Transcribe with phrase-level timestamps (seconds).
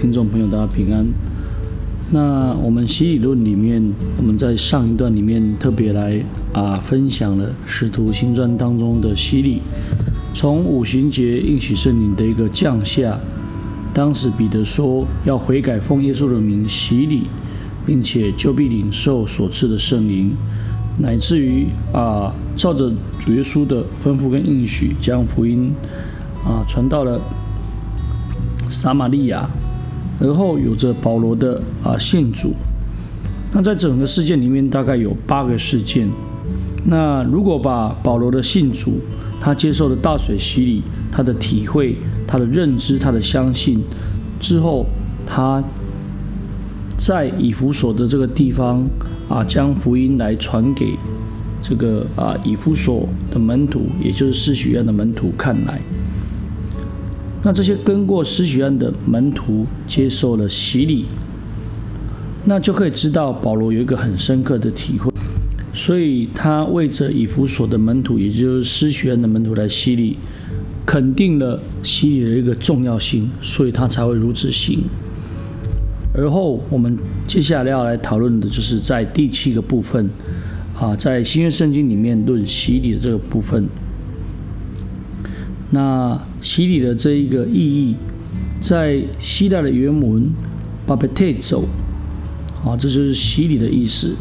[0.00, 1.04] 听众朋友，大家平安。
[2.12, 3.82] 那我们洗礼论里面，
[4.16, 9.60] 我们在上一段里面特别来啊分享了使徒行传当中的洗礼，
[10.32, 13.18] 从五旬节应许圣灵的一个降下，
[13.92, 17.24] 当时彼得说要悔改，奉耶稣的名洗礼，
[17.84, 20.30] 并且就必领受所赐的圣灵，
[20.98, 25.72] 乃至于啊照着主耶稣的吩咐跟应许，将福音
[26.44, 27.20] 啊传到了。
[28.70, 29.48] 撒玛利亚，
[30.20, 32.54] 而后有着保罗的啊信主。
[33.52, 36.08] 那在整个事件里面，大概有八个事件。
[36.84, 39.00] 那如果把保罗的信主，
[39.40, 41.96] 他接受的大水洗礼，他的体会，
[42.26, 43.80] 他的认知，他的相信
[44.38, 44.86] 之后，
[45.26, 45.62] 他
[46.96, 48.86] 在以弗所的这个地方
[49.28, 50.94] 啊，将福音来传给
[51.62, 55.80] 这个啊以弗所的门徒，也就是施许愿的门徒看来。
[57.48, 61.06] 那这些跟过施许愿的门徒接受了洗礼，
[62.44, 65.10] 那就可以知道保罗有一个很深刻的体会，
[65.72, 70.18] 所以他为着以弗所的门徒，也就是施许愿的门徒来洗礼，
[70.84, 74.80] 肯定了洗礼的一个重要性，所以他才会如此行。
[76.12, 80.06] 而后我们接下来要来讨论的就是在第七个部分
[80.78, 83.66] 啊，在新约圣经里面论洗礼的这个部分。
[85.70, 87.94] 那洗礼的这一个意义，
[88.58, 90.30] 在希腊的原文
[90.86, 91.64] “baptizo”
[92.64, 94.16] 啊，这就是洗礼的意思。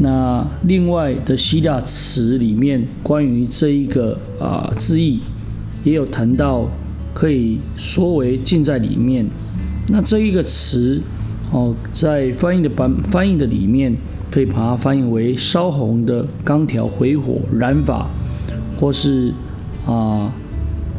[0.00, 5.20] 那另外的希腊词里面，关于这一个啊字义，
[5.84, 6.68] 也有谈到，
[7.14, 9.26] 可以说为浸在里面。
[9.88, 11.00] 那这一个词
[11.50, 13.96] 哦，在翻译的版翻译的里面，
[14.30, 18.10] 可以把它翻译为烧红的钢条回火燃法，
[18.78, 19.32] 或是
[19.86, 20.30] 啊。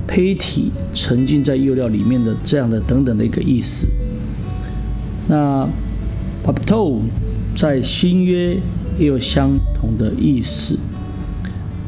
[0.09, 3.87] 胚体沉浸在釉料里面的这样的等等的一个意思。
[5.27, 5.69] 那
[6.43, 6.99] p a p t o
[7.55, 8.57] 在新约
[8.97, 10.79] 也有相同的意思。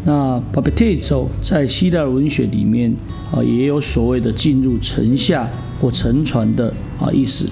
[0.05, 2.93] 那 p a p t i z o 在希腊文学里面
[3.33, 5.49] 啊也有所谓的进入城下
[5.81, 7.49] 或沉船的啊意思，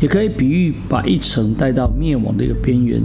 [0.00, 3.00] 也可以比喻把一城带到灭亡的一个边缘。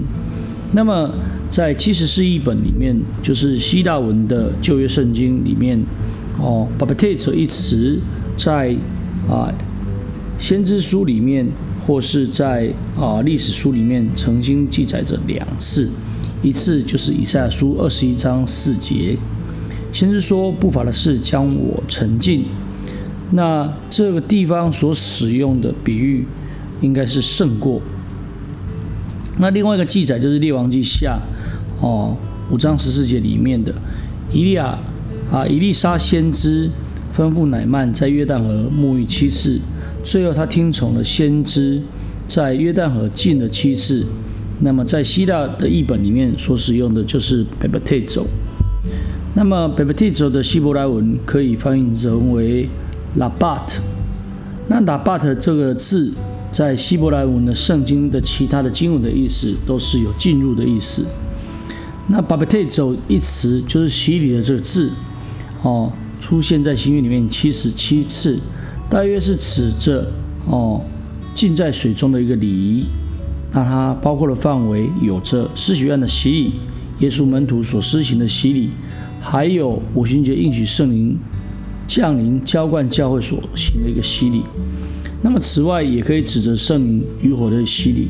[0.72, 1.12] 那么
[1.48, 5.80] 在七十四译本里面，就是希腊文的旧约圣经里面。
[6.40, 8.00] 哦 b a p t i z o 一词
[8.38, 8.76] 在
[9.28, 9.52] 啊
[10.38, 11.48] 先知书里面，
[11.86, 15.90] 或是在啊历史书里面曾经记载着两次，
[16.44, 19.18] 一次就是以赛亚书二十一章四节，
[19.92, 22.46] 先知说不法的事将我沉浸。
[23.32, 26.26] 那这个地方所使用的比喻
[26.82, 27.82] 应该是胜过。
[29.40, 31.20] 那另外一个记载就是列王记下
[31.82, 32.16] 哦
[32.52, 33.74] 五章十四节里面的
[34.32, 34.78] 以利亚。
[35.32, 36.70] 啊，伊丽莎先知
[37.16, 39.60] 吩咐乃曼在约旦河沐浴七次，
[40.04, 41.82] 最后他听从了先知，
[42.28, 44.06] 在约旦河浸了七次。
[44.62, 48.26] 那么在希腊的译本里面所使用的就是 baptizo。
[49.36, 52.70] 那么 baptizo 的希伯来文可以翻译成为
[53.20, 53.80] labat。
[54.70, 56.12] 那 labat 这个字
[56.50, 61.06] 在希伯来文的圣经的其他的经文的意思都是有进入的意思。
[62.08, 64.90] 那 baptizo 一词就是洗礼的这个字。
[65.68, 65.92] 哦，
[66.22, 68.40] 出现在新约里面七十七次，
[68.90, 70.10] 大约是指着
[70.50, 70.82] 哦
[71.36, 72.86] 浸在水中的一个礼仪。
[73.52, 76.54] 那它包括的范围有着施洗院的洗礼，
[77.00, 78.70] 耶稣门徒所施行的洗礼，
[79.20, 81.18] 还有五旬节应许圣灵
[81.86, 84.44] 降临浇灌教会所行的一个洗礼。
[85.22, 88.08] 那么此外，也可以指着圣灵与火的洗礼。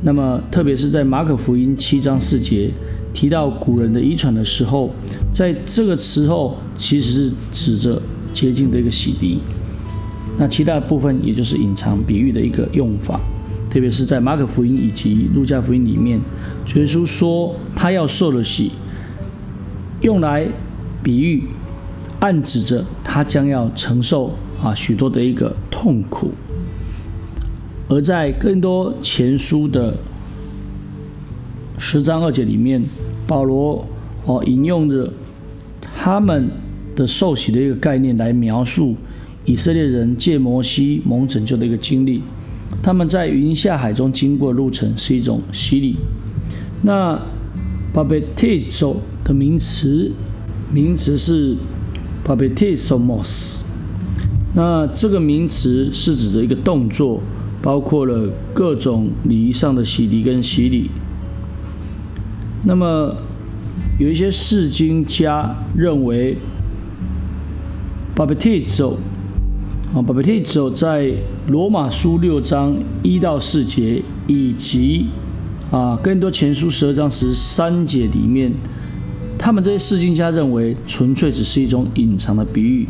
[0.00, 2.70] 那么特别是在马可福音七章四节。
[3.12, 4.90] 提到古人的遗传的时候，
[5.32, 8.00] 在这个时候其实是指着
[8.32, 9.38] 洁净的一个洗涤。
[10.38, 13.20] 那其他的部分也就是隐藏比喻的一个用法，
[13.68, 16.18] 特别是在马可福音以及路加福音里面，
[16.74, 18.70] 耶稣说他要受的洗，
[20.00, 20.46] 用来
[21.02, 21.44] 比喻，
[22.20, 26.30] 暗指着他将要承受啊许多的一个痛苦。
[27.88, 29.94] 而在更多前书的。
[31.82, 32.84] 十章二节里面，
[33.26, 33.86] 保罗
[34.26, 35.10] 哦引用着
[35.80, 36.50] 他们
[36.94, 38.94] 的受洗的一个概念来描述
[39.46, 42.20] 以色列人借摩西蒙拯救的一个经历。
[42.82, 45.96] 他们在云下海中经过路程是一种洗礼。
[46.82, 47.18] 那
[47.94, 50.12] baptizo 的名词
[50.70, 51.56] 名词是
[52.26, 53.60] baptizomos。
[54.54, 57.22] 那这个名词是指的一个动作，
[57.62, 60.90] 包括了各种礼仪上的洗礼跟洗礼。
[62.62, 63.16] 那么，
[63.98, 66.36] 有一些释经家认为
[68.14, 68.96] ，baptizo
[69.94, 71.10] 啊，巴贝特走在
[71.48, 75.06] 罗马书六章一到四节，以及
[75.70, 78.52] 啊更多前书十二章十三节里面，
[79.38, 82.86] 他们这些释经家认为，纯粹只是一种隐藏的比喻，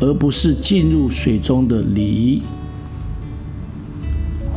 [0.00, 2.42] 而不是进入水中的礼仪。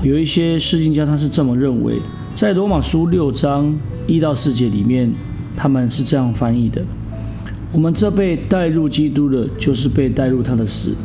[0.02, 1.96] 有一些释经家他是这么认为，
[2.36, 3.74] 在罗马书六章
[4.08, 5.10] 一到四节里面，
[5.56, 6.82] 他们是这样翻译的：
[7.72, 10.96] 我们这被带入基督的，就是被带入他的死。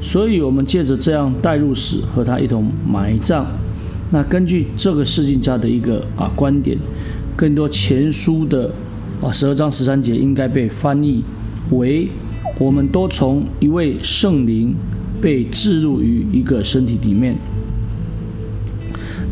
[0.00, 3.44] 所以，我们借着这样带入死，和他一同埋葬。
[4.10, 6.78] 那根据这个释经家的一个啊观点，
[7.34, 8.70] 更多前书的
[9.20, 11.24] 啊十二章十三节应该被翻译
[11.72, 12.08] 为：
[12.60, 14.72] 我们都从一位圣灵
[15.20, 17.34] 被置入于一个身体里面。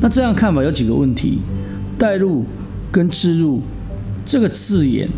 [0.05, 1.39] 那这样看法有几个问题：
[1.97, 2.45] 带入
[2.93, 3.63] 跟置入
[4.27, 5.09] 这个字眼，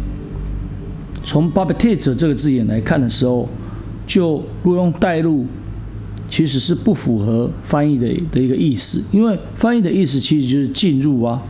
[1.25, 3.49] 从 “baptize” 这个字眼来看的时候。
[4.07, 5.45] 就如果用带入，
[6.29, 11.43] 其实是不符合翻译的的一个意思，因为翻译的意思其实就是进入啊。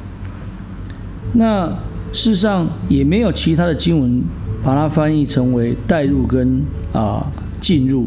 [1.35, 1.69] 那
[2.15, 4.23] 事实上也没有其他的经文
[4.65, 6.63] 把它翻译成为带入跟
[6.95, 7.31] 啊
[7.61, 8.07] 进入。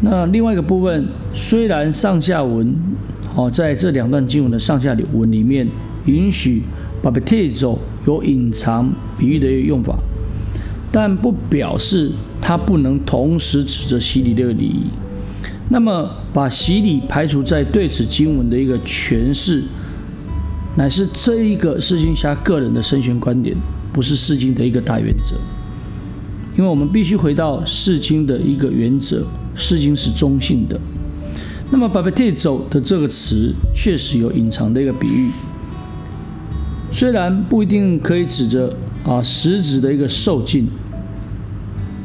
[0.00, 2.74] 那另外一个部分，虽然上下文
[3.34, 5.68] 哦在这两段经文的上下文里面
[6.06, 6.62] 允许
[7.02, 9.98] baptizo 有隐藏比喻的用法，
[10.90, 12.10] 但不表示。
[12.44, 14.82] 它不能同时指着洗礼这个礼仪，
[15.68, 19.62] 那么把洗礼排除在对此经文的一个诠释，
[20.76, 23.56] 乃是这一个释经侠个人的深玄观点，
[23.92, 25.36] 不是释经的一个大原则。
[26.58, 29.24] 因为我们必须回到释经的一个原则，
[29.54, 30.76] 释经是中性的。
[31.72, 35.30] 那么 “baptizo” 的这个词确实有隐藏的一个比喻，
[36.92, 38.76] 虽然不一定可以指着
[39.06, 40.68] 啊实质的一个受尽。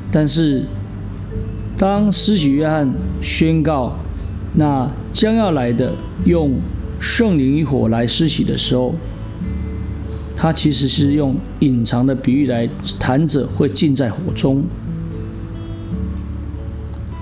[0.09, 0.63] 但是，
[1.77, 2.89] 当施洗约翰
[3.21, 3.97] 宣告
[4.53, 5.93] 那将要来的
[6.23, 6.53] 用
[6.97, 8.95] 圣灵与火来施洗的时候，
[10.33, 12.67] 他其实是用隐藏的比喻来
[12.97, 14.63] 谈着会浸在火中。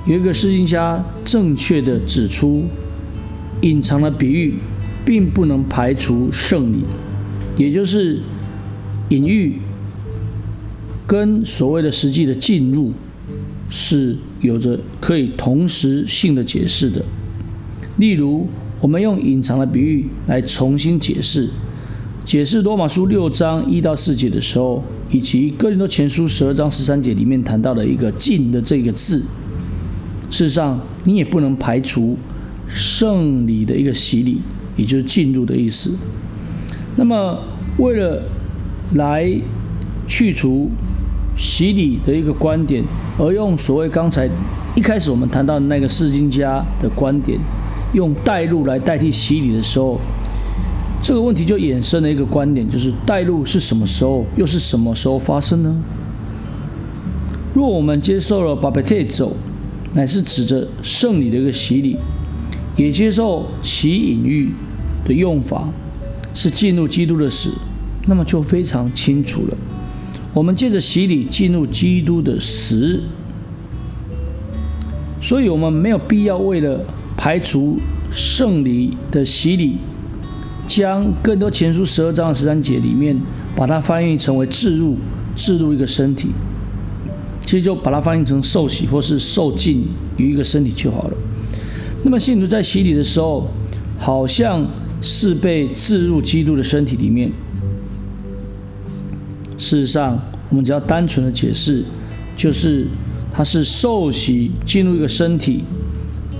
[0.05, 2.65] 有一个释经家正确的指出，
[3.61, 4.53] 隐藏的比喻
[5.03, 6.83] 并不能排除圣灵，
[7.57, 8.19] 也就是
[9.09, 9.59] 隐喻。
[11.07, 12.91] 跟所谓的实际的进入
[13.69, 17.03] 是有着可以同时性的解释的。
[17.97, 18.47] 例如，
[18.81, 21.47] 我们用隐藏的比喻来重新解释
[22.23, 29.23] 解释罗马书六章一到四节的时候，以及哥林多前书十二章十三节里面谈到的一个“进”的这个字，
[30.35, 32.17] 事实上你也不能排除
[32.67, 34.41] 圣礼的一个洗礼，
[34.75, 35.95] 也就是进入的意思。
[36.97, 37.39] 那么，
[37.77, 38.21] 为了
[38.95, 39.31] 来
[40.07, 40.69] 去除。
[41.37, 42.81] 洗礼的一个观点，
[43.19, 44.25] 而用所谓刚才
[44.73, 47.37] 一开始我们谈到的那个释经家的观点，
[47.93, 49.99] 用带入来代替洗礼的时候，
[51.01, 55.75] 这个问题就衍生了一个观点，就是带入是什么时候，又是什么时候发生呢？
[57.53, 59.31] 若我们接受了 baptizo，
[59.95, 61.97] 乃是指着圣礼的一个洗礼，
[62.75, 64.51] 也接受其隐喻
[65.05, 65.69] 的用法
[66.33, 67.51] 是进入基督的死，
[68.05, 69.57] 那么就非常清楚了。
[70.33, 73.01] 我们借着洗礼进入基督的死，
[75.21, 77.77] 所以我们没有必要为了排除
[78.11, 79.77] 圣礼的洗礼，
[80.67, 83.17] 将更多前书十二章十三节里面
[83.55, 84.97] 把它翻译成为置入
[85.37, 86.31] 置入一个身体，
[87.45, 89.83] 其实就把它翻译成受洗或是受浸
[90.17, 91.13] 于一个身体就好了。
[92.03, 93.47] 那么信徒在洗礼的时候，
[93.97, 94.67] 好像
[95.01, 97.31] 是被置入基督的身体里面。
[99.57, 101.83] 事实上，我们只要单纯的解释，
[102.35, 102.87] 就是
[103.31, 105.63] 它是受洗进入一个身体，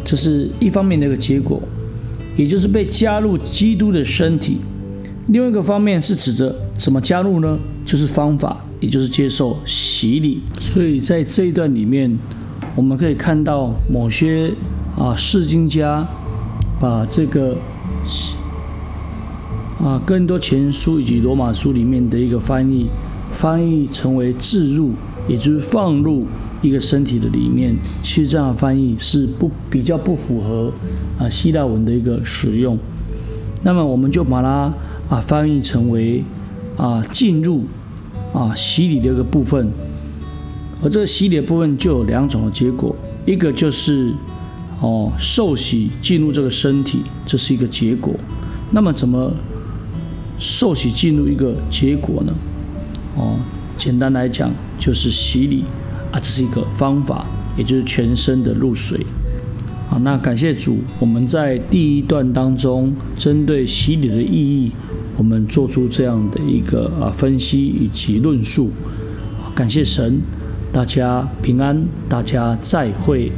[0.04, 1.62] 这是一方面的一个结果，
[2.36, 4.58] 也就是被加入基督的身体。
[5.28, 7.58] 另外一个方面是指着怎么加入呢？
[7.86, 10.40] 就是方法，也就是接受洗礼。
[10.60, 12.18] 所以在这一段里面，
[12.76, 14.54] 我们可以看到某些
[14.98, 16.08] 啊释经家
[16.80, 17.58] 把这个。
[19.78, 22.88] 啊，更多前书以及罗马书里面的一个翻译，
[23.34, 24.94] 翻译成为置入，
[25.28, 26.26] 也就是放入
[26.62, 27.76] 一个身体的里面。
[28.02, 30.72] 其实这样翻译是不比较不符合
[31.20, 32.80] 啊希腊文的一个使用。
[33.64, 34.74] 那么我们就把它
[35.10, 36.24] 啊翻译成为
[36.78, 37.66] 啊进入
[38.36, 39.72] 啊洗礼的一个部分。
[40.84, 42.94] 而这个洗礼的部分就有两种的结果，
[43.26, 44.14] 一个就是
[44.82, 48.14] 哦受洗进入这个身体，这是一个结果。
[48.72, 49.32] 那么怎么？
[50.38, 52.34] 受洗进入一个结果呢？
[53.16, 53.40] 哦，
[53.78, 55.64] 简单来讲就是洗礼
[56.12, 57.26] 啊，这是一个方法，
[57.58, 59.00] 也就是全身的入水。
[59.88, 64.74] 好，那感谢主，我们在第一段当中针对洗礼的意义，
[65.18, 68.70] 我们做出这样的一个啊分析以及论述。
[69.56, 70.22] 感谢神，
[70.72, 73.32] 大家平安，大家再会。